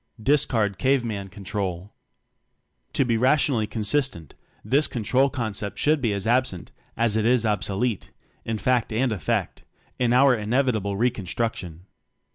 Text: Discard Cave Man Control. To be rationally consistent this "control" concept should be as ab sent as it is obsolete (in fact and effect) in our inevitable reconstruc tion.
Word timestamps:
Discard 0.19 0.79
Cave 0.79 1.05
Man 1.05 1.27
Control. 1.27 1.93
To 2.93 3.05
be 3.05 3.17
rationally 3.17 3.67
consistent 3.67 4.33
this 4.65 4.87
"control" 4.87 5.29
concept 5.29 5.77
should 5.77 6.01
be 6.01 6.11
as 6.11 6.25
ab 6.25 6.47
sent 6.47 6.71
as 6.97 7.15
it 7.15 7.23
is 7.23 7.45
obsolete 7.45 8.09
(in 8.43 8.57
fact 8.57 8.91
and 8.91 9.13
effect) 9.13 9.63
in 9.99 10.11
our 10.11 10.33
inevitable 10.33 10.97
reconstruc 10.97 11.55
tion. 11.57 11.85